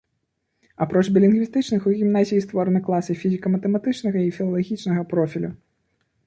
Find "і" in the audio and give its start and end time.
4.31-4.33